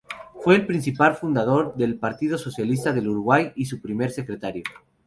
Fue 0.39 0.55
el 0.55 0.65
principal 0.65 1.13
fundador 1.15 1.75
del 1.75 1.93
partido 1.99 2.39
Socialista 2.39 2.91
del 2.91 3.07
Uruguay 3.07 3.51
y 3.55 3.65
su 3.65 3.79
primer 3.79 4.09
secretario. 4.09 4.63